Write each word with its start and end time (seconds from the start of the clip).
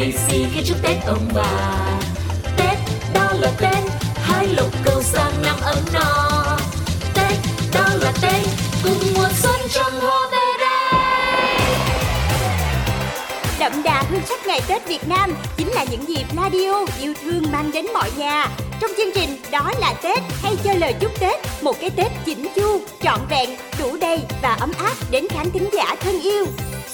lì 0.00 0.12
xì 0.12 0.44
khi 0.54 0.62
chúc 0.64 0.76
Tết 0.82 0.96
ông 1.06 1.28
bà. 1.34 1.72
Tết, 2.56 2.78
đó 3.14 3.32
là 3.40 3.50
Tết 3.58 3.78
hai 4.14 4.46
lộc 4.46 4.68
cầu 4.84 5.02
sang 5.02 5.32
năm 5.42 5.56
ấm 5.62 5.78
no. 5.92 6.58
Tết, 7.14 7.32
đó 7.74 7.88
là 7.94 8.12
Tết 8.22 8.46
Cùng 8.84 8.98
mùa 9.14 9.28
xuân 9.42 9.60
trong 9.70 10.00
hoa 10.00 10.28
về 10.32 10.38
đây 10.60 11.00
Đậm 13.58 13.82
đà 13.82 14.04
hương 14.10 14.20
sắc 14.28 14.46
ngày 14.46 14.60
Tết 14.68 14.88
Việt 14.88 15.08
Nam 15.08 15.34
Chính 15.56 15.68
là 15.68 15.84
những 15.90 16.08
dịp 16.08 16.24
radio 16.36 16.86
yêu 17.00 17.14
thương 17.24 17.42
mang 17.52 17.70
đến 17.72 17.86
mọi 17.94 18.10
nhà. 18.16 18.48
Trong 18.80 18.90
chương 18.96 19.12
trình 19.14 19.36
Đó 19.50 19.72
là 19.80 19.94
Tết 20.02 20.18
hay 20.42 20.56
cho 20.64 20.74
lời 20.74 20.94
chúc 21.00 21.20
Tết 21.20 21.40
Một 21.62 21.80
cái 21.80 21.90
Tết 21.90 22.12
chỉnh 22.24 22.46
chu, 22.56 22.80
trọn 23.02 23.20
vẹn, 23.30 23.50
đủ 23.78 23.96
đầy 24.00 24.18
và 24.42 24.56
ấm 24.60 24.72
áp 24.78 24.94
đến 25.10 25.28
khán 25.28 25.50
thính 25.50 25.68
giả 25.72 25.94
thân 26.00 26.20
yêu. 26.20 26.46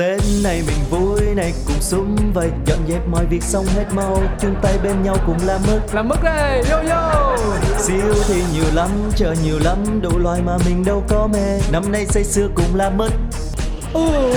Tết 0.00 0.20
này 0.44 0.62
mình 0.66 0.76
vui 0.90 1.20
này 1.34 1.52
cùng 1.66 1.80
sum 1.80 2.16
vầy. 2.34 2.50
Dọn 2.66 2.78
dẹp 2.88 3.08
mọi 3.08 3.24
việc 3.26 3.42
xong 3.42 3.66
hết 3.66 3.84
mau 3.92 4.22
chung 4.40 4.54
tay 4.62 4.78
bên 4.82 5.02
nhau 5.02 5.16
cùng 5.26 5.36
làm 5.46 5.60
mức 5.66 5.80
Làm 5.92 6.08
mức 6.08 6.16
đây, 6.22 6.62
yo 6.70 6.76
yo. 6.76 7.36
Siêu 7.78 8.14
thì 8.28 8.42
nhiều 8.54 8.64
lắm, 8.74 8.90
chờ 9.16 9.34
nhiều 9.44 9.58
lắm 9.64 10.00
Đủ 10.02 10.18
loại 10.18 10.42
mà 10.42 10.58
mình 10.66 10.84
đâu 10.84 11.04
có 11.08 11.28
mê. 11.32 11.60
Năm 11.72 11.92
nay 11.92 12.06
say 12.06 12.24
sưa 12.24 12.48
cùng 12.54 12.74
làm 12.74 12.96
mất 12.96 13.10
Ồ, 13.92 14.30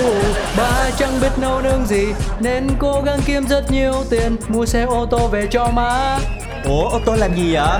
ba 0.56 0.90
chẳng 0.98 1.20
biết 1.20 1.32
nấu 1.38 1.60
nướng 1.60 1.86
gì 1.86 2.06
Nên 2.40 2.68
cố 2.78 3.02
gắng 3.06 3.20
kiếm 3.26 3.46
rất 3.46 3.70
nhiều 3.70 3.92
tiền. 4.10 4.36
Mua 4.48 4.66
xe 4.66 4.82
ô 4.82 5.06
tô 5.10 5.28
về 5.28 5.46
cho 5.50 5.68
má. 5.74 6.18
Ủa 6.64 6.88
ô 6.88 7.00
tô 7.04 7.14
làm 7.16 7.34
gì 7.34 7.54
vậy? 7.54 7.78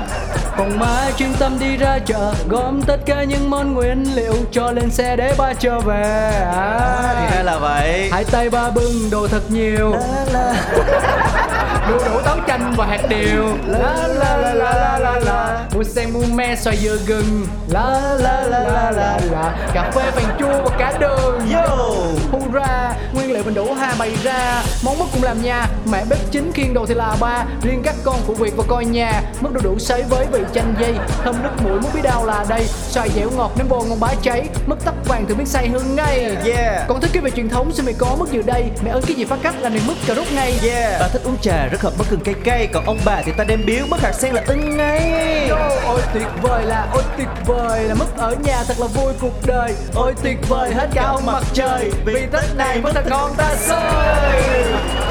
Còn 0.57 0.79
má 0.79 1.11
chuyên 1.17 1.33
tâm 1.39 1.59
đi 1.59 1.77
ra 1.77 1.99
chợ 1.99 2.35
Gom 2.49 2.83
tất 2.83 2.97
cả 3.07 3.25
những 3.25 3.51
món 3.51 3.75
nguyên 3.75 4.05
liệu 4.15 4.35
Cho 4.53 4.73
lên 4.73 4.91
xe 4.91 5.17
để 5.17 5.35
ba 5.39 5.53
trở 5.55 5.79
về. 5.79 6.03
À, 6.53 7.15
thì 7.19 7.27
à, 7.27 7.31
ra 7.37 7.43
là 7.43 7.59
vậy. 7.59 8.09
Hai 8.13 8.25
tay 8.25 8.51
ba 8.51 8.71
bưng 8.71 9.11
đồ 9.11 9.29
thật 9.29 9.43
nhiều. 9.49 9.93
La 9.93 10.25
la. 10.33 10.55
Đu 11.89 11.99
đủ 11.99 12.21
táo 12.25 12.37
chanh 12.47 12.75
và 12.77 12.87
hạt 12.87 13.01
điều. 13.09 13.57
La 13.67 14.09
la 14.09 14.37
la 14.37 14.55
la 14.55 14.73
la 14.75 14.99
la. 14.99 15.21
La 15.25 15.67
Mua 15.75 15.85
sen 15.85 16.11
mua 16.13 16.25
me 16.35 16.57
xoài 16.57 16.77
dừa 16.77 16.97
gừng. 17.07 17.47
La 17.69 18.01
la 18.19 18.41
la 18.43 18.59
la 18.59 18.91
la 18.91 19.21
la. 19.31 19.69
Cà 19.75 19.91
phê 19.95 20.11
vàng 20.11 20.37
chua 20.39 20.63
và 20.65 20.77
cả 20.79 20.93
đường. 21.01 21.41
Yo. 21.53 21.95
Hurra, 22.33 22.95
nguyên 23.13 23.33
liệu 23.33 23.43
mình 23.45 23.55
đủ 23.55 23.75
bày 23.99 24.17
ra 24.23 24.63
Món 24.83 24.99
mứt 24.99 25.09
cũng 25.13 25.23
làm 25.23 25.43
nha. 25.43 25.67
Mẹ 25.91 26.05
bếp 26.11 26.19
chính 26.31 26.53
khiên 26.53 26.75
đồ 26.75 26.87
thì 26.87 26.95
là 26.95 27.17
ba. 27.21 27.45
Riêng 27.63 27.83
các 27.85 27.95
con 28.05 28.17
phụ 28.27 28.35
việc 28.35 28.57
và 28.57 28.65
coi 28.69 28.85
nhà. 28.85 29.23
Mứt 29.41 29.53
đu 29.53 29.61
đủ 29.65 29.79
sấy 29.79 30.03
với 30.03 30.27
vị 30.33 30.41
chanh 30.55 30.75
dây. 30.81 30.95
Thơm 31.25 31.43
nước 31.43 31.51
mũi 31.65 31.81
muốn 31.81 31.91
biết 31.95 32.01
đâu 32.03 32.27
là 32.27 32.45
đây. 32.49 32.67
Xoài 32.67 33.11
dẻo 33.15 33.31
ngọt 33.37 33.53
nếm 33.59 33.69
vô 33.69 33.83
ngon 33.83 34.01
bá 34.01 34.09
cháy. 34.23 34.49
Mứt 34.67 34.79
tóc 34.85 34.95
vàng 35.09 35.27
thường 35.27 35.39
biết 35.39 35.49
say 35.49 35.69
hương 35.69 35.97
ngay. 35.97 36.37
Yeah. 36.45 36.89
Còn 36.89 37.01
thích 37.01 37.11
cái 37.13 37.23
về 37.23 37.31
truyền 37.31 37.49
thống 37.49 37.73
xin 37.73 37.85
mày 37.85 37.95
có 37.99 38.17
mứt 38.19 38.29
dừa 38.29 38.43
đây. 38.43 38.65
Mẹ 38.85 38.91
ơi 38.91 39.03
cái 39.07 39.17
gì 39.17 39.25
phá 39.25 39.37
cách 39.43 39.55
là 39.61 39.69
này 39.69 39.81
mứt 39.87 39.97
cà 40.07 40.15
rốt 40.15 40.27
ngay. 40.35 40.55
Yeah. 40.63 41.01
Bà 41.01 41.09
thích 41.09 41.23
uống 41.25 41.37
trà 41.43 41.67
rất 41.67 41.81
hợp 41.81 41.93
bất 41.99 42.11
gừng 42.11 42.21
cay 42.21 42.35
cay 42.45 42.69
Còn 42.73 42.85
ông 42.87 42.99
bà 43.05 43.23
thì 43.25 43.33
ta 43.39 43.45
đem 43.45 43.63
biếu 43.67 43.87
mất 43.87 44.01
hạt 44.01 44.13
sen 44.13 44.35
là 44.35 44.43
ưng 44.47 44.77
ngay. 44.77 45.49
Yo, 45.49 45.69
ôi 45.87 46.01
tuyệt 46.15 46.29
vời 46.43 46.65
là 46.65 46.87
ôi 46.93 47.03
tuyệt 47.17 47.29
vời 47.47 47.85
là 47.85 47.95
mất 47.95 48.17
ở 48.17 48.35
nhà 48.45 48.65
thật 48.69 48.81
là 48.81 48.87
vui 48.87 49.13
cuộc 49.21 49.47
đời. 49.47 49.75
Ôi 49.95 50.15
tuyệt 50.23 50.39
vời 50.49 50.75
hết 50.75 50.89
cả 50.95 51.03
ông 51.03 51.27
mặt 51.27 51.45
trời. 51.53 51.91
Vì 52.05 52.27
tết 52.33 52.57
này 52.57 52.81
mất 52.81 52.91
thật 52.95 53.05
ngon 53.11 53.35
ta 53.37 53.55
xơi 53.55 53.84
Turn 53.85 55.04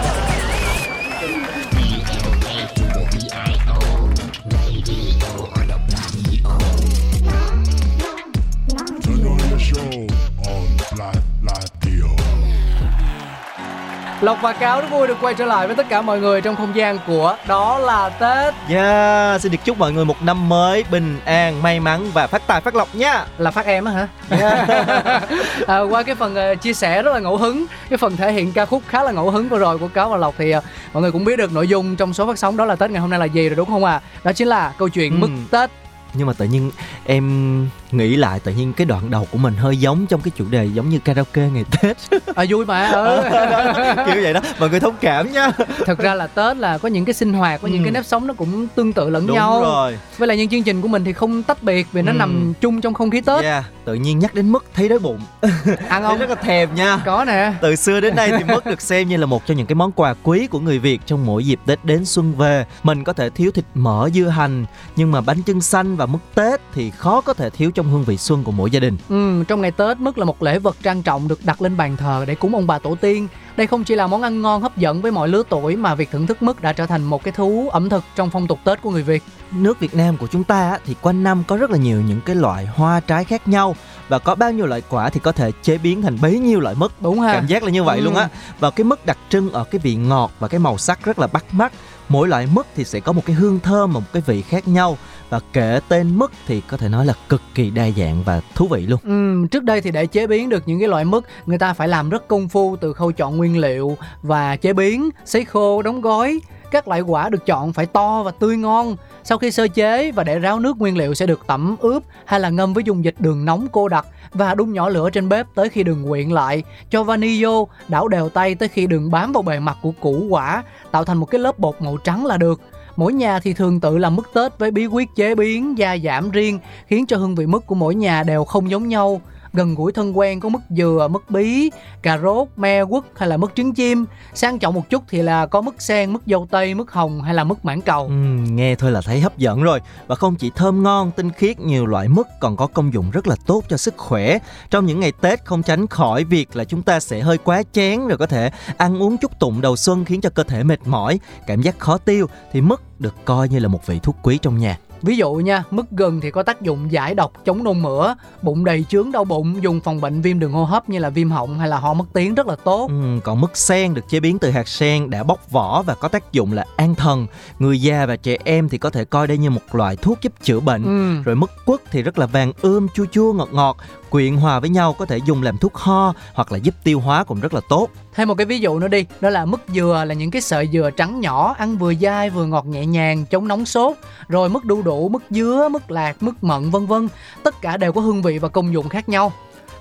Lộc 14.23 14.41
và 14.41 14.53
Cáo 14.53 14.81
rất 14.81 14.87
vui 14.91 15.07
được 15.07 15.17
quay 15.21 15.33
trở 15.33 15.45
lại 15.45 15.67
với 15.67 15.75
tất 15.75 15.89
cả 15.89 16.01
mọi 16.01 16.19
người 16.19 16.41
trong 16.41 16.55
không 16.55 16.75
gian 16.75 16.99
của 17.07 17.37
Đó 17.47 17.77
là 17.77 18.09
Tết 18.09 18.53
Yeah 18.69 19.41
Xin 19.41 19.51
được 19.51 19.57
chúc 19.65 19.77
mọi 19.79 19.91
người 19.91 20.05
một 20.05 20.21
năm 20.23 20.49
mới 20.49 20.83
bình 20.91 21.19
an, 21.25 21.61
may 21.63 21.79
mắn 21.79 22.05
và 22.13 22.27
phát 22.27 22.47
tài 22.47 22.61
phát 22.61 22.75
lộc 22.75 22.95
nha 22.95 23.25
Là 23.37 23.51
phát 23.51 23.65
em 23.65 23.85
á 23.85 23.91
hả? 23.91 24.07
à, 25.67 25.79
qua 25.79 26.03
cái 26.03 26.15
phần 26.15 26.35
ờ, 26.35 26.55
chia 26.55 26.73
sẻ 26.73 27.01
rất 27.01 27.13
là 27.13 27.19
ngẫu 27.19 27.37
hứng 27.37 27.65
Cái 27.89 27.97
phần 27.97 28.17
thể 28.17 28.31
hiện 28.31 28.51
ca 28.51 28.65
khúc 28.65 28.83
khá 28.87 29.03
là 29.03 29.11
ngẫu 29.11 29.31
hứng 29.31 29.49
vừa 29.49 29.59
rồi 29.59 29.77
của 29.77 29.87
Cáo 29.87 30.09
và 30.09 30.17
Lộc 30.17 30.35
Thì 30.37 30.51
ờ, 30.51 30.61
mọi 30.93 31.01
người 31.01 31.11
cũng 31.11 31.25
biết 31.25 31.37
được 31.37 31.51
nội 31.53 31.67
dung 31.67 31.95
trong 31.95 32.13
số 32.13 32.27
phát 32.27 32.37
sóng 32.39 32.57
Đó 32.57 32.65
là 32.65 32.75
Tết 32.75 32.91
ngày 32.91 33.01
hôm 33.01 33.09
nay 33.09 33.19
là 33.19 33.25
gì 33.25 33.49
rồi 33.49 33.55
đúng 33.55 33.69
không 33.69 33.85
ạ? 33.85 33.93
À? 33.93 34.01
Đó 34.23 34.33
chính 34.33 34.47
là 34.47 34.73
câu 34.77 34.89
chuyện 34.89 35.11
Ừ. 35.11 35.17
mức 35.17 35.29
Tết 35.51 35.69
Nhưng 36.13 36.27
mà 36.27 36.33
tự 36.33 36.45
nhiên 36.45 36.71
em 37.05 37.69
nghĩ 37.93 38.15
lại 38.15 38.39
tự 38.39 38.51
nhiên 38.51 38.73
cái 38.73 38.85
đoạn 38.85 39.09
đầu 39.11 39.27
của 39.31 39.37
mình 39.37 39.53
hơi 39.55 39.77
giống 39.77 40.05
trong 40.07 40.21
cái 40.21 40.31
chủ 40.35 40.45
đề 40.49 40.65
giống 40.65 40.89
như 40.89 40.99
karaoke 40.99 41.49
ngày 41.49 41.65
Tết. 41.81 41.97
À, 42.35 42.45
Vui 42.49 42.65
mà. 42.65 42.87
Ừ. 42.91 43.21
Kiểu 44.13 44.23
vậy 44.23 44.33
đó 44.33 44.39
Mọi 44.59 44.69
người 44.69 44.79
thông 44.79 44.95
cảm 45.01 45.31
nha. 45.31 45.51
Thật 45.85 45.97
ra 45.99 46.13
là 46.15 46.27
tết 46.27 46.57
là 46.57 46.77
có 46.77 46.89
những 46.89 47.05
cái 47.05 47.13
sinh 47.13 47.33
hoạt 47.33 47.61
có 47.61 47.67
những 47.67 47.77
Ừ. 47.81 47.83
cái 47.85 47.91
nếp 47.91 48.05
sống 48.05 48.27
nó 48.27 48.33
cũng 48.33 48.67
tương 48.75 48.93
tự 48.93 49.09
lẫn 49.09 49.27
Đúng 49.27 49.35
nhau. 49.35 49.61
rồi. 49.61 49.97
Với 50.17 50.27
lại 50.27 50.37
những 50.37 50.49
chương 50.49 50.63
trình 50.63 50.81
của 50.81 50.87
mình 50.87 51.03
thì 51.03 51.13
không 51.13 51.43
tách 51.43 51.63
biệt 51.63 51.87
vì 51.91 52.01
nó 52.01 52.11
Ừ. 52.11 52.15
nằm 52.15 52.53
chung 52.61 52.81
trong 52.81 52.93
không 52.93 53.09
khí 53.09 53.21
tết. 53.21 53.43
Yeah 53.43 53.63
Tự 53.85 53.93
nhiên 53.93 54.19
nhắc 54.19 54.33
đến 54.35 54.49
mứt 54.49 54.61
thấy 54.73 54.89
đói 54.89 54.99
bụng. 54.99 55.19
Ăn 55.87 56.03
không? 56.03 56.17
rất 56.19 56.29
là 56.29 56.35
thèm 56.35 56.75
nha. 56.75 56.97
Có 57.05 57.25
nè. 57.27 57.53
Từ 57.61 57.75
xưa 57.75 57.99
đến 57.99 58.15
nay 58.15 58.31
thì 58.37 58.43
mứt 58.43 58.65
được 58.65 58.81
xem 58.81 59.09
như 59.09 59.17
là 59.17 59.25
một 59.25 59.45
trong 59.45 59.57
những 59.57 59.65
cái 59.67 59.75
món 59.75 59.91
quà 59.91 60.13
quý 60.23 60.47
của 60.47 60.59
người 60.59 60.79
Việt 60.79 61.01
trong 61.05 61.25
mỗi 61.25 61.45
dịp 61.45 61.59
Tết 61.65 61.85
đến 61.85 62.05
xuân 62.05 62.33
về. 62.37 62.65
Mình 62.83 63.03
có 63.03 63.13
thể 63.13 63.29
thiếu 63.29 63.51
thịt 63.51 63.65
mỡ 63.73 64.09
dưa 64.13 64.27
hành, 64.27 64.65
nhưng 64.95 65.11
mà 65.11 65.21
bánh 65.21 65.41
chưng 65.43 65.61
xanh 65.61 65.95
và 65.95 66.05
mứt 66.05 66.21
Tết 66.35 66.61
thì 66.73 66.89
khó 66.91 67.21
có 67.21 67.33
thể 67.33 67.49
thiếu 67.49 67.71
trong 67.71 67.82
hương 67.89 68.03
vị 68.03 68.17
xuân 68.17 68.43
của 68.43 68.51
mỗi 68.51 68.71
gia 68.71 68.79
đình. 68.79 68.97
ừ, 69.09 69.43
trong 69.47 69.61
ngày 69.61 69.71
tết 69.71 69.97
mứt 69.99 70.17
là 70.17 70.25
một 70.25 70.43
lễ 70.43 70.59
vật 70.59 70.75
trang 70.83 71.01
trọng 71.01 71.27
được 71.27 71.39
đặt 71.45 71.61
lên 71.61 71.77
bàn 71.77 71.97
thờ 71.97 72.23
để 72.27 72.35
cúng 72.35 72.55
ông 72.55 72.67
bà 72.67 72.79
tổ 72.79 72.95
tiên 72.95 73.27
đây 73.57 73.67
không 73.67 73.83
chỉ 73.83 73.95
là 73.95 74.07
món 74.07 74.21
ăn 74.21 74.41
ngon 74.41 74.61
hấp 74.61 74.77
dẫn 74.77 75.01
với 75.01 75.11
mọi 75.11 75.27
lứa 75.27 75.43
tuổi 75.49 75.75
mà 75.75 75.95
việc 75.95 76.11
thưởng 76.11 76.27
thức 76.27 76.41
mứt 76.43 76.61
đã 76.61 76.73
trở 76.73 76.85
thành 76.85 77.03
một 77.03 77.23
cái 77.23 77.31
thú 77.31 77.69
ẩm 77.71 77.89
thực 77.89 78.03
trong 78.15 78.29
phong 78.29 78.47
tục 78.47 78.59
tết 78.63 78.81
của 78.81 78.91
người 78.91 79.03
việt 79.03 79.23
Nước 79.51 79.79
Việt 79.79 79.95
Nam 79.95 80.17
của 80.17 80.27
chúng 80.27 80.43
ta 80.43 80.77
thì 80.85 80.95
quanh 81.01 81.23
năm 81.23 81.43
có 81.47 81.57
rất 81.57 81.71
là 81.71 81.77
nhiều 81.77 82.01
những 82.01 82.21
cái 82.25 82.35
loại 82.35 82.65
hoa 82.65 82.99
trái 82.99 83.23
khác 83.23 83.47
nhau 83.47 83.75
và 84.09 84.19
có 84.19 84.35
bao 84.35 84.51
nhiêu 84.51 84.65
loại 84.65 84.81
quả 84.89 85.09
thì 85.09 85.19
có 85.19 85.31
thể 85.31 85.51
chế 85.61 85.77
biến 85.77 86.01
thành 86.01 86.17
bấy 86.21 86.39
nhiêu 86.39 86.59
loại 86.59 86.75
mứt. 86.75 86.91
đúng 87.01 87.19
ha 87.19 87.33
Cảm 87.33 87.47
giác 87.47 87.63
là 87.63 87.69
như 87.71 87.83
vậy 87.83 87.97
Ừ. 87.99 88.03
luôn 88.03 88.15
á. 88.15 88.29
Và 88.59 88.69
cái 88.69 88.83
mứt 88.83 89.05
đặc 89.05 89.17
trưng 89.29 89.51
ở 89.51 89.63
cái 89.63 89.79
vị 89.83 89.95
ngọt 89.95 90.31
và 90.39 90.47
cái 90.47 90.59
màu 90.59 90.77
sắc 90.77 91.03
rất 91.05 91.19
là 91.19 91.27
bắt 91.27 91.45
mắt. 91.51 91.73
Mỗi 92.09 92.27
loại 92.27 92.47
mứt 92.53 92.65
thì 92.75 92.83
sẽ 92.83 92.99
có 92.99 93.11
một 93.11 93.21
cái 93.25 93.35
hương 93.35 93.59
thơm 93.59 93.93
và 93.93 93.99
một 93.99 94.05
cái 94.13 94.21
vị 94.25 94.41
khác 94.41 94.67
nhau 94.67 94.97
và 95.29 95.39
kể 95.53 95.79
tên 95.87 96.17
mứt 96.17 96.31
thì 96.47 96.61
có 96.61 96.77
thể 96.77 96.89
nói 96.89 97.05
là 97.05 97.13
cực 97.29 97.41
kỳ 97.55 97.69
đa 97.69 97.89
dạng 97.97 98.23
và 98.23 98.41
thú 98.55 98.67
vị 98.67 98.85
luôn. 98.87 98.99
Ừ, 99.03 99.47
trước 99.51 99.63
đây 99.63 99.81
thì 99.81 99.91
để 99.91 100.05
chế 100.05 100.27
biến 100.27 100.49
được 100.49 100.63
những 100.65 100.79
cái 100.79 100.87
loại 100.87 101.05
mứt 101.05 101.23
người 101.45 101.57
ta 101.57 101.73
phải 101.73 101.87
làm 101.87 102.09
rất 102.09 102.27
công 102.27 102.49
phu 102.49 102.75
từ 102.75 102.93
khâu 102.93 103.11
chọn 103.11 103.37
nguyên 103.37 103.57
liệu 103.57 103.97
và 104.21 104.55
chế 104.55 104.73
biến, 104.73 105.09
sấy 105.25 105.45
khô, 105.45 105.81
đóng 105.81 106.01
gói. 106.01 106.39
Các 106.73 106.87
loại 106.87 107.01
quả 107.01 107.29
được 107.29 107.45
chọn 107.45 107.73
phải 107.73 107.85
to 107.85 108.23
và 108.23 108.31
tươi 108.31 108.57
ngon. 108.57 108.95
Sau 109.23 109.37
khi 109.37 109.51
sơ 109.51 109.67
chế 109.67 110.11
và 110.11 110.23
để 110.23 110.39
ráo 110.39 110.59
nước 110.59 110.77
nguyên 110.77 110.97
liệu 110.97 111.13
sẽ 111.13 111.25
được 111.25 111.41
tẩm 111.47 111.75
ướp 111.79 112.03
hay 112.25 112.39
là 112.39 112.49
ngâm 112.49 112.73
với 112.73 112.83
dung 112.83 113.05
dịch 113.05 113.15
đường 113.19 113.45
nóng 113.45 113.67
cô 113.71 113.87
đặc 113.87 114.05
và 114.31 114.55
đun 114.55 114.73
nhỏ 114.73 114.89
lửa 114.89 115.09
trên 115.09 115.29
bếp 115.29 115.47
tới 115.55 115.69
khi 115.69 115.83
đường 115.83 116.05
quyện 116.09 116.29
lại. 116.29 116.63
Cho 116.89 117.03
vani 117.03 117.43
vô, 117.43 117.67
đảo 117.87 118.07
đều 118.07 118.29
tay 118.29 118.55
tới 118.55 118.69
khi 118.69 118.87
đường 118.87 119.11
bám 119.11 119.31
vào 119.31 119.43
bề 119.43 119.59
mặt 119.59 119.77
của 119.81 119.91
củ 119.91 120.27
quả, 120.29 120.63
tạo 120.91 121.03
thành 121.03 121.17
một 121.17 121.25
cái 121.25 121.39
lớp 121.39 121.59
bột 121.59 121.81
màu 121.81 121.97
trắng 121.97 122.25
là 122.25 122.37
được. 122.37 122.61
Mỗi 122.95 123.13
nhà 123.13 123.39
thì 123.39 123.53
thường 123.53 123.79
tự 123.79 123.97
làm 123.97 124.15
mứt 124.15 124.25
Tết 124.33 124.59
với 124.59 124.71
bí 124.71 124.85
quyết 124.85 125.09
chế 125.15 125.35
biến, 125.35 125.77
gia 125.77 125.97
giảm 125.97 126.31
riêng 126.31 126.59
khiến 126.87 127.05
cho 127.05 127.17
hương 127.17 127.35
vị 127.35 127.45
mứt 127.45 127.67
của 127.67 127.75
mỗi 127.75 127.95
nhà 127.95 128.23
đều 128.23 128.43
không 128.43 128.69
giống 128.69 128.87
nhau 128.87 129.21
gần 129.53 129.75
gũi 129.75 129.91
thân 129.91 130.17
quen 130.17 130.39
có 130.39 130.49
mứt 130.49 130.61
dừa 130.69 131.07
mứt 131.11 131.21
bí 131.29 131.69
cà 132.01 132.17
rốt 132.17 132.47
me 132.55 132.85
quất 132.85 133.03
hay 133.15 133.29
là 133.29 133.37
mứt 133.37 133.55
trứng 133.55 133.73
chim. 133.73 134.05
Sang 134.33 134.59
trọng 134.59 134.73
một 134.73 134.89
chút 134.89 135.03
thì 135.09 135.21
là 135.21 135.45
có 135.45 135.61
mứt 135.61 135.73
sen 135.79 136.13
mứt 136.13 136.21
dâu 136.25 136.47
tây 136.51 136.73
mứt 136.73 136.87
hồng 136.89 137.21
hay 137.21 137.33
là 137.33 137.43
mứt 137.43 137.65
mãng 137.65 137.81
cầu. 137.81 138.05
Ừ, 138.05 138.13
nghe 138.51 138.75
thôi 138.75 138.91
là 138.91 139.01
thấy 139.01 139.19
hấp 139.19 139.37
dẫn 139.37 139.63
rồi. 139.63 139.79
Và 140.07 140.15
không 140.15 140.35
chỉ 140.35 140.51
thơm 140.55 140.83
ngon 140.83 141.11
tinh 141.11 141.31
khiết 141.31 141.59
nhiều 141.59 141.85
loại 141.85 142.07
mứt 142.07 142.27
còn 142.39 142.57
có 142.57 142.67
công 142.67 142.93
dụng 142.93 143.11
rất 143.11 143.27
là 143.27 143.35
tốt 143.45 143.63
cho 143.69 143.77
sức 143.77 143.97
khỏe. 143.97 144.37
Trong 144.69 144.85
những 144.85 144.99
ngày 144.99 145.11
tết 145.21 145.45
không 145.45 145.63
tránh 145.63 145.87
khỏi 145.87 146.23
việc 146.23 146.55
là 146.55 146.63
chúng 146.63 146.81
ta 146.81 146.99
sẽ 146.99 147.19
hơi 147.19 147.37
quá 147.37 147.63
chén 147.71 148.07
rồi 148.07 148.17
có 148.17 148.25
thể 148.25 148.51
ăn 148.77 149.01
uống 149.01 149.17
chút 149.17 149.39
tụng 149.39 149.61
đầu 149.61 149.75
xuân 149.75 150.05
khiến 150.05 150.21
cho 150.21 150.29
cơ 150.29 150.43
thể 150.43 150.63
mệt 150.63 150.79
mỏi 150.85 151.19
cảm 151.47 151.61
giác 151.61 151.79
khó 151.79 151.97
tiêu. 151.97 152.27
Thì 152.51 152.61
mứt 152.61 152.79
được 152.99 153.15
coi 153.25 153.49
như 153.49 153.59
là 153.59 153.67
một 153.67 153.87
vị 153.87 153.99
thuốc 154.03 154.15
quý 154.23 154.37
trong 154.37 154.57
nhà. 154.57 154.77
Ví 155.03 155.17
dụ 155.17 155.33
nha, 155.33 155.63
mứt 155.71 155.85
gừng 155.91 156.21
thì 156.21 156.31
có 156.31 156.43
tác 156.43 156.61
dụng 156.61 156.91
giải 156.91 157.15
độc, 157.15 157.31
chống 157.45 157.63
nôn 157.63 157.81
mửa, 157.81 158.15
bụng 158.41 158.65
đầy 158.65 158.85
chướng 158.89 159.11
đau 159.11 159.23
bụng, 159.25 159.63
dùng 159.63 159.79
phòng 159.79 160.01
bệnh 160.01 160.21
viêm 160.21 160.39
đường 160.39 160.51
hô 160.51 160.63
hấp 160.63 160.89
như 160.89 160.99
là 160.99 161.09
viêm 161.09 161.29
họng 161.31 161.59
hay 161.59 161.67
là 161.69 161.77
ho 161.77 161.93
mất 161.93 162.05
tiếng 162.13 162.35
rất 162.35 162.47
là 162.47 162.55
tốt. 162.55 162.87
Ừm, 162.87 163.19
còn 163.23 163.41
mứt 163.41 163.57
sen 163.57 163.93
được 163.93 164.09
chế 164.09 164.19
biến 164.19 164.39
từ 164.39 164.51
hạt 164.51 164.67
sen 164.67 165.09
đã 165.09 165.23
bóc 165.23 165.51
vỏ 165.51 165.81
và 165.81 165.95
có 165.95 166.07
tác 166.07 166.31
dụng 166.31 166.53
là 166.53 166.65
an 166.75 166.95
thần 166.95 167.27
người 167.59 167.81
già 167.81 168.05
và 168.05 168.15
trẻ 168.15 168.37
em 168.43 168.69
thì 168.69 168.77
có 168.77 168.89
thể 168.89 169.05
coi 169.05 169.27
đây 169.27 169.37
như 169.37 169.49
một 169.49 169.61
loại 169.75 169.95
thuốc 169.95 170.21
giúp 170.21 170.33
chữa 170.43 170.59
bệnh 170.59 170.83
Ừ. 170.83 171.23
rồi 171.25 171.35
mứt 171.35 171.49
quất 171.65 171.79
thì 171.91 172.01
rất 172.01 172.19
là 172.19 172.25
vàng 172.25 172.51
ươm 172.61 172.87
chua 172.93 173.05
chua 173.11 173.33
ngọt 173.33 173.49
ngọt 173.51 173.77
quyện 174.13 174.37
hòa 174.37 174.59
với 174.59 174.69
nhau 174.69 174.93
có 174.93 175.05
thể 175.05 175.19
dùng 175.25 175.43
làm 175.43 175.57
thuốc 175.57 175.75
ho 175.75 176.13
hoặc 176.33 176.51
là 176.51 176.57
giúp 176.57 176.75
tiêu 176.83 176.99
hóa 176.99 177.23
cũng 177.23 177.39
rất 177.39 177.53
là 177.53 177.61
tốt 177.69 177.89
Thêm 178.15 178.27
một 178.27 178.35
cái 178.35 178.45
ví 178.45 178.59
dụ 178.59 178.79
nữa 178.79 178.87
đi, 178.87 179.05
đó 179.21 179.29
là 179.29 179.45
mứt 179.45 179.59
dừa 179.67 180.03
là 180.07 180.13
những 180.13 180.31
cái 180.31 180.41
sợi 180.41 180.69
dừa 180.73 180.89
trắng 180.97 181.19
nhỏ, 181.19 181.55
ăn 181.57 181.77
vừa 181.77 181.93
dai 181.93 182.29
vừa 182.29 182.45
ngọt 182.45 182.65
nhẹ 182.65 182.85
nhàng, 182.85 183.25
chống 183.25 183.47
nóng 183.47 183.65
sốt. 183.65 183.97
Rồi 184.27 184.49
mứt 184.49 184.65
đu 184.65 184.81
đủ, 184.81 185.09
mứt 185.09 185.21
dứa, 185.29 185.69
mứt 185.71 185.91
lạc, 185.91 186.23
mứt 186.23 186.33
mận 186.41 186.69
vân 186.69 186.85
vân, 186.85 187.07
tất 187.43 187.61
cả 187.61 187.77
đều 187.77 187.93
có 187.93 188.01
hương 188.01 188.21
vị 188.21 188.37
và 188.37 188.47
công 188.47 188.73
dụng 188.73 188.89
khác 188.89 189.09
nhau. 189.09 189.31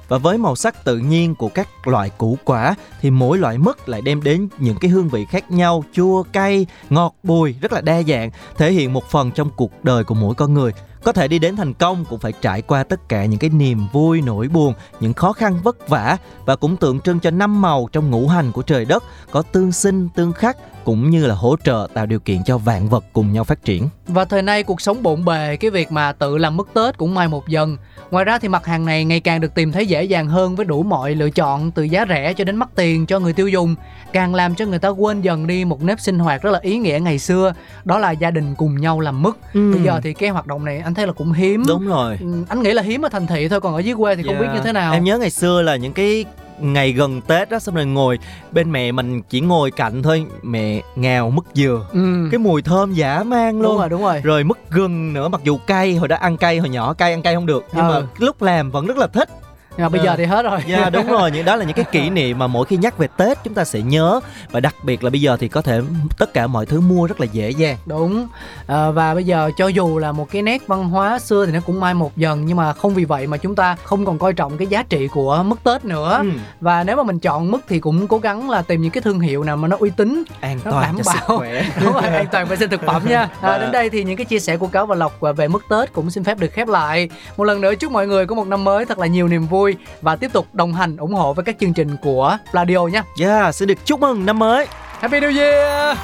và 0.09 0.19
với 0.19 0.39
màu 0.39 0.57
sắc 0.57 0.85
tự 0.85 0.99
nhiên 0.99 1.35
của 1.35 1.49
các 1.49 1.89
loại 1.89 2.11
củ 2.11 2.39
quả 2.45 2.75
thì 3.01 3.11
mỗi 3.11 3.39
loại 3.39 3.59
mứt 3.59 3.89
lại 3.89 4.03
đem 4.03 4.23
đến 4.23 4.49
những 4.59 4.77
cái 4.81 4.91
hương 4.91 5.09
vị 5.09 5.27
khác 5.31 5.51
nhau 5.51 5.85
chua 5.93 6.23
cay 6.23 6.67
ngọt 6.91 7.15
bùi 7.23 7.55
rất 7.61 7.73
là 7.73 7.81
đa 7.81 8.03
dạng 8.03 8.31
thể 8.57 8.73
hiện 8.73 8.93
một 8.93 9.11
phần 9.11 9.31
trong 9.31 9.51
cuộc 9.57 9.85
đời 9.85 10.05
của 10.05 10.15
mỗi 10.15 10.35
con 10.35 10.55
người 10.55 10.73
có 11.05 11.13
thể 11.13 11.29
đi 11.29 11.39
đến 11.39 11.57
thành 11.57 11.75
công 11.75 12.05
cũng 12.05 12.19
phải 12.19 12.33
trải 12.33 12.63
qua 12.63 12.85
tất 12.85 13.09
cả 13.09 13.25
những 13.25 13.39
cái 13.39 13.51
niềm 13.51 13.87
vui, 13.93 14.23
nỗi 14.23 14.49
buồn, 14.49 14.75
những 15.01 15.15
khó 15.15 15.33
khăn, 15.33 15.59
vất 15.63 15.89
vả 15.89 16.17
và 16.45 16.57
cũng 16.57 16.77
tượng 16.77 17.01
trưng 17.01 17.21
cho 17.21 17.31
năm 17.31 17.63
màu 17.63 17.89
trong 17.93 18.11
ngũ 18.11 18.29
hành 18.29 18.53
của 18.53 18.63
trời 18.63 18.85
đất 18.85 19.03
có 19.31 19.43
tương 19.43 19.73
sinh, 19.73 20.09
tương 20.15 20.33
khắc 20.33 20.57
cũng 20.85 21.11
như 21.11 21.27
là 21.27 21.35
hỗ 21.35 21.57
trợ 21.65 21.89
tạo 21.95 22.07
điều 22.07 22.21
kiện 22.21 22.45
cho 22.45 22.59
vạn 22.59 22.89
vật 22.89 23.05
cùng 23.13 23.33
nhau 23.33 23.45
phát 23.45 23.65
triển 23.65 23.89
Và 24.07 24.25
thời 24.25 24.43
nay 24.43 24.63
cuộc 24.63 24.81
sống 24.81 25.03
bộn 25.03 25.25
bề, 25.25 25.57
cái 25.57 25.71
việc 25.71 25.93
mà 25.93 26.13
tự 26.13 26.39
làm 26.39 26.57
mứt 26.57 26.67
Tết 26.75 26.99
cũng 26.99 27.15
mai 27.15 27.29
một 27.29 27.49
dần. 27.49 27.77
Ngoài 28.11 28.25
ra 28.25 28.39
thì 28.39 28.49
mặt 28.49 28.67
hàng 28.67 28.85
này 28.87 29.05
ngày 29.05 29.21
càng 29.21 29.41
được 29.41 29.55
tìm 29.55 29.73
thấy 29.73 29.87
dễ 29.87 30.05
dàng 30.05 30.29
hơn 30.29 30.57
với 30.57 30.65
đủ 30.67 30.83
mọi 30.83 31.15
lựa 31.15 31.31
chọn 31.31 31.71
từ 31.71 31.83
giá 31.83 32.05
rẻ 32.09 32.33
cho 32.33 32.45
đến 32.45 32.57
mắc 32.57 32.69
tiền 32.75 33.07
cho 33.07 33.19
người 33.19 33.33
tiêu 33.33 33.49
dùng, 33.49 33.75
càng 34.13 34.35
làm 34.35 34.55
cho 34.55 34.67
người 34.67 34.79
ta 34.79 34.89
quên 34.89 35.21
dần 35.21 35.47
đi 35.47 35.65
một 35.65 35.83
nếp 35.83 36.01
sinh 36.01 36.19
hoạt 36.19 36.43
rất 36.43 36.51
là 36.51 36.59
ý 36.63 36.79
nghĩa 36.79 36.99
ngày 37.03 37.19
xưa, 37.19 37.53
đó 37.85 37.99
là 37.99 38.11
gia 38.11 38.31
đình 38.31 38.55
cùng 38.55 38.81
nhau 38.81 39.01
làm 39.01 39.23
mứt. 39.23 39.35
Bây 39.55 39.83
giờ 39.85 40.01
thì 40.03 40.13
cái 40.15 40.29
hoạt 40.31 40.47
động 40.47 40.65
này 40.65 40.79
anh 40.79 40.95
thấy 40.95 41.07
là 41.07 41.13
cũng 41.13 41.33
hiếm. 41.33 41.63
đúng 41.69 41.87
rồi 41.87 42.19
Ừ, 42.21 42.45
anh 42.49 42.63
nghĩ 42.63 42.73
là 42.73 42.83
hiếm 42.83 43.03
ở 43.03 43.09
thành 43.09 43.27
thị 43.27 43.49
thôi 43.49 43.61
còn 43.61 43.75
ở 43.75 43.79
dưới 43.79 43.95
quê 43.97 44.17
thì 44.17 44.23
không 44.23 44.39
biết 44.39 44.47
Dạ. 44.49 44.55
như 44.55 44.61
thế 44.65 44.73
nào 44.73 44.93
Em 44.93 45.05
nhớ 45.05 45.19
ngày 45.19 45.31
xưa 45.31 45.63
là 45.63 45.77
những 45.77 45.93
cái 45.93 46.25
ngày 46.63 46.93
gần 46.93 47.21
Tết 47.21 47.51
đó 47.51 47.59
xong 47.59 47.75
rồi 47.75 47.87
ngồi 47.87 48.19
bên 48.53 48.73
mẹ 48.73 48.93
mình 48.93 49.23
chỉ 49.23 49.41
ngồi 49.41 49.71
cạnh 49.71 50.03
thôi 50.03 50.27
mẹ 50.43 50.83
ngào 50.97 51.31
mứt 51.31 51.45
dừa. 51.55 51.87
Ừ. 51.93 52.29
cái 52.31 52.39
mùi 52.39 52.63
thơm 52.63 52.93
dã 52.93 53.23
man 53.27 53.53
đúng 53.53 53.63
luôn. 53.63 53.79
rồi 53.79 53.89
đúng 53.89 54.03
rồi. 54.03 54.21
Rồi 54.25 54.45
mứt 54.45 54.57
gừng 54.71 55.13
nữa 55.13 55.29
mặc 55.29 55.41
dù 55.45 55.59
cay 55.67 55.95
hồi 55.97 56.09
đó 56.09 56.17
ăn 56.17 56.37
cay 56.37 56.59
hồi 56.59 56.69
nhỏ 56.69 56.93
cay 56.95 57.13
ăn 57.13 57.23
cay 57.23 57.35
không 57.35 57.47
được. 57.47 57.65
Nhưng 57.75 57.89
Ừ. 57.89 58.01
mà 58.01 58.07
lúc 58.19 58.43
làm 58.43 58.71
vẫn 58.71 58.87
rất 58.87 58.97
là 58.97 59.07
thích 59.07 59.29
nhưng 59.77 59.83
mà 59.85 59.89
bây 59.89 59.99
Ờ. 60.01 60.05
giờ 60.05 60.15
thì 60.17 60.25
hết 60.25 60.43
rồi. 60.43 60.61
Dạ 60.67 60.91
đúng 60.91 61.07
rồi. 61.07 61.31
Những 61.35 61.45
đó 61.45 61.57
là 61.57 61.65
những 61.65 61.77
cái 61.77 61.85
kỷ 61.93 62.11
niệm 62.11 62.39
mà 62.39 62.47
mỗi 62.47 62.67
khi 62.67 62.77
nhắc 62.77 62.99
về 62.99 63.07
Tết 63.17 63.39
chúng 63.45 63.55
ta 63.55 63.65
sẽ 63.65 63.81
nhớ. 63.81 64.21
Và 64.51 64.61
đặc 64.61 64.75
biệt 64.83 65.05
là 65.05 65.11
bây 65.11 65.21
giờ 65.21 65.37
thì 65.41 65.49
có 65.49 65.63
thể 65.63 65.81
tất 66.19 66.35
cả 66.35 66.47
mọi 66.47 66.67
thứ 66.67 66.81
mua 66.81 67.07
rất 67.07 67.21
là 67.21 67.27
dễ 67.33 67.51
dàng. 67.51 67.77
Đúng. 67.87 68.29
À, 68.67 68.91
và 68.91 69.15
bây 69.15 69.25
giờ 69.25 69.51
cho 69.57 69.67
dù 69.67 69.99
là 69.99 70.13
một 70.13 70.31
cái 70.31 70.43
nét 70.43 70.67
văn 70.67 70.85
hóa 70.89 71.19
xưa 71.19 71.47
thì 71.47 71.53
nó 71.53 71.61
cũng 71.67 71.81
mai 71.81 71.95
một 71.95 72.17
dần. 72.17 72.47
Nhưng 72.47 72.57
mà 72.57 72.73
không 72.73 72.95
vì 72.95 73.05
vậy 73.05 73.27
mà 73.27 73.37
chúng 73.37 73.55
ta 73.55 73.77
không 73.85 74.05
còn 74.05 74.19
coi 74.19 74.33
trọng 74.33 74.57
cái 74.57 74.67
giá 74.67 74.83
trị 74.83 75.09
của 75.09 75.43
mứt 75.47 75.59
tết 75.65 75.85
nữa. 75.85 76.19
Ừ, 76.23 76.31
và 76.61 76.85
nếu 76.85 76.97
mà 76.97 77.03
mình 77.03 77.19
chọn 77.19 77.51
mứt 77.51 77.61
thì 77.69 77.81
cũng 77.81 78.09
cố 78.09 78.19
gắng 78.19 78.51
là 78.51 78.63
tìm 78.63 78.83
những 78.83 78.91
cái 78.91 79.03
thương 79.03 79.21
hiệu 79.21 79.45
nào 79.45 79.57
mà 79.57 79.69
nó 79.69 79.77
uy 79.81 79.91
tín 79.91 80.23
an 80.41 80.59
Nó 80.65 80.71
toàn 80.71 80.83
đảm 80.83 80.97
cho 81.05 81.13
sức 81.13 81.19
khỏe. 81.27 81.65
Đúng 81.85 81.93
rồi 81.93 82.03
an 82.03 82.27
toàn 82.33 82.47
vệ 82.47 82.57
sinh 82.57 82.71
thực 82.71 82.83
phẩm 82.87 83.03
nha. 83.09 83.29
À, 83.41 83.59
đến 83.59 83.73
đây 83.73 83.91
thì 83.91 84.05
những 84.05 84.17
cái 84.17 84.25
chia 84.25 84.39
sẻ 84.41 84.57
của 84.57 84.67
cáo 84.67 84.87
và 84.87 84.95
lộc 84.95 85.21
về 85.37 85.49
mứt 85.49 85.63
tết 85.69 85.93
cũng 85.93 86.11
xin 86.11 86.25
phép 86.25 86.39
được 86.39 86.53
khép 86.53 86.69
lại. 86.69 87.09
Một 87.37 87.45
lần 87.45 87.61
nữa 87.61 87.75
chúc 87.75 87.93
mọi 87.93 88.07
người 88.07 88.27
có 88.27 88.35
một 88.35 88.47
năm 88.47 88.65
mới 88.65 88.85
thật 88.85 88.99
là 88.99 89.07
nhiều 89.07 89.29
niềm 89.29 89.47
vui 89.47 89.62
và 90.01 90.17
tiếp 90.17 90.33
tục 90.33 90.47
đồng 90.53 90.73
hành 90.73 90.97
ủng 90.97 91.15
hộ 91.15 91.33
với 91.33 91.45
các 91.45 91.57
chương 91.61 91.73
trình 91.73 91.97
của 92.03 92.37
Pladio 92.51 92.79
nhé. 92.87 93.03
Dạ 93.19 93.53
xin 93.53 93.69
được 93.69 93.79
chúc 93.85 94.01
mừng 94.01 94.27
năm 94.27 94.39
mới. 94.39 94.67
Happy 95.01 95.21
New 95.21 95.39
Year! 95.39 95.99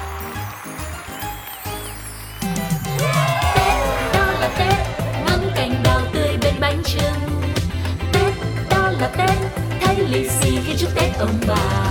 Tết 8.13 8.33
đó 8.69 8.91
là 8.99 9.09
thấy 9.81 9.95
lì 9.95 10.29
xì 10.29 10.59
khi 10.65 10.73
chúc 10.77 10.89
Tết 10.95 11.19
ông 11.19 11.39
bà 11.47 11.88